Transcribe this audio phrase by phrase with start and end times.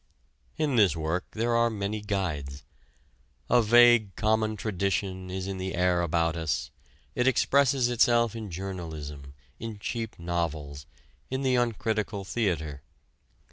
[0.57, 2.63] In this work there are many guides.
[3.51, 6.71] A vague common tradition is in the air about us
[7.13, 10.87] it expresses itself in journalism, in cheap novels,
[11.29, 12.81] in the uncritical theater.